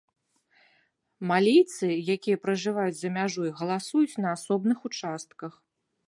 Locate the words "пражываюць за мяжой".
2.45-3.51